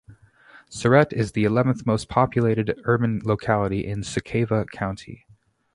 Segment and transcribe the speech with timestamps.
[0.67, 5.27] Siret is the eleventh most populated urban locality in Suceava County.